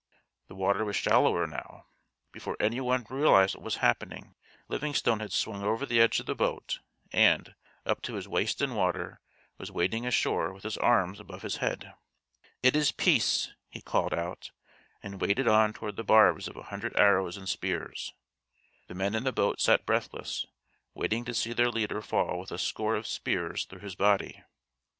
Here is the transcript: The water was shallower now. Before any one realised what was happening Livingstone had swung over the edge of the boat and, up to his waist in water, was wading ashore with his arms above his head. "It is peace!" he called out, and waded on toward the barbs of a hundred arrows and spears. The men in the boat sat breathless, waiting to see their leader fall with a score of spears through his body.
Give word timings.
The 0.47 0.55
water 0.55 0.83
was 0.83 0.95
shallower 0.95 1.45
now. 1.45 1.85
Before 2.31 2.57
any 2.59 2.81
one 2.81 3.05
realised 3.07 3.53
what 3.53 3.63
was 3.63 3.75
happening 3.85 4.33
Livingstone 4.67 5.19
had 5.19 5.31
swung 5.31 5.61
over 5.61 5.85
the 5.85 6.01
edge 6.01 6.19
of 6.19 6.25
the 6.25 6.33
boat 6.33 6.79
and, 7.13 7.53
up 7.85 8.01
to 8.01 8.15
his 8.15 8.27
waist 8.27 8.61
in 8.63 8.73
water, 8.73 9.21
was 9.59 9.71
wading 9.71 10.07
ashore 10.07 10.51
with 10.53 10.63
his 10.63 10.75
arms 10.77 11.19
above 11.19 11.43
his 11.43 11.57
head. 11.57 11.93
"It 12.63 12.75
is 12.75 12.91
peace!" 12.91 13.51
he 13.69 13.79
called 13.79 14.11
out, 14.15 14.49
and 15.03 15.21
waded 15.21 15.47
on 15.47 15.71
toward 15.71 15.97
the 15.97 16.03
barbs 16.03 16.47
of 16.47 16.57
a 16.57 16.63
hundred 16.63 16.97
arrows 16.97 17.37
and 17.37 17.47
spears. 17.47 18.11
The 18.87 18.95
men 18.95 19.13
in 19.13 19.23
the 19.25 19.31
boat 19.31 19.61
sat 19.61 19.85
breathless, 19.85 20.47
waiting 20.95 21.25
to 21.25 21.33
see 21.35 21.53
their 21.53 21.69
leader 21.69 22.01
fall 22.01 22.39
with 22.39 22.51
a 22.51 22.57
score 22.57 22.95
of 22.95 23.05
spears 23.05 23.65
through 23.65 23.81
his 23.81 23.93
body. 23.93 24.41